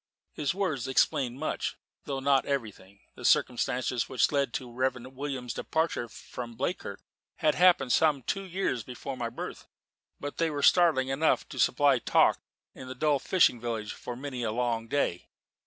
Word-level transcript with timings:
His 0.33 0.55
words 0.55 0.87
explained 0.87 1.37
much, 1.39 1.77
though 2.05 2.19
not 2.19 2.43
everything. 2.47 3.01
The 3.13 3.23
circumstances 3.23 4.09
which 4.09 4.31
led 4.31 4.51
to 4.55 4.63
the 4.65 4.71
Reverend 4.71 5.15
William's 5.15 5.53
departure 5.53 6.09
from 6.09 6.55
Bleakirk 6.55 7.01
had 7.35 7.53
happened 7.53 7.91
some 7.93 8.23
two 8.23 8.41
years 8.41 8.81
before 8.81 9.15
my 9.15 9.29
birth: 9.29 9.67
but 10.19 10.37
they 10.37 10.49
were 10.49 10.63
startling 10.63 11.09
enough 11.09 11.47
to 11.49 11.59
supply 11.59 11.99
talk 11.99 12.39
in 12.73 12.87
that 12.87 12.97
dull 12.97 13.19
fishing 13.19 13.61
village 13.61 13.93
for 13.93 14.15
many 14.15 14.41
a 14.41 14.51
long 14.51 14.87
day. 14.87 15.29